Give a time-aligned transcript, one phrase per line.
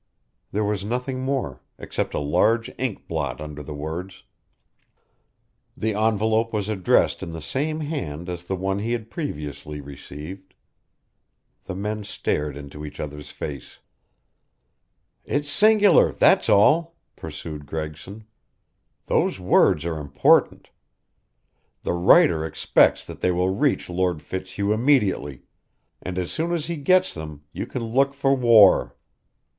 [0.51, 4.23] There was nothing more, except a large ink blot under the words.
[5.77, 10.55] The envelope was addressed in the same hand as the one he had previously received.
[11.65, 13.77] The men stared into each other's face.
[15.23, 18.23] "It's singular, that's all," pursued Gregson.
[19.05, 20.71] "Those words are important.
[21.83, 25.43] The writer expects that they will reach Lord Fitzhugh immediately,
[26.01, 28.95] and as soon as he gets them you can look for war.